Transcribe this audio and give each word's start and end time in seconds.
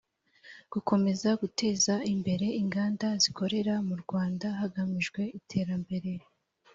gukomeza 0.73 1.29
guteza 1.41 1.93
imbere 2.13 2.45
inganda 2.61 3.07
zikorera 3.23 3.73
mu 3.87 3.95
rwanda 4.01 4.47
hagamijwe 4.59 5.21
iterambere 5.39 6.11